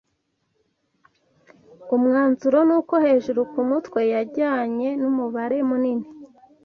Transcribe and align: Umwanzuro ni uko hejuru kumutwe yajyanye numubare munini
Umwanzuro 1.95 2.59
ni 2.67 2.73
uko 2.79 2.93
hejuru 3.05 3.39
kumutwe 3.51 3.99
yajyanye 4.13 4.89
numubare 5.01 5.57
munini 5.69 6.07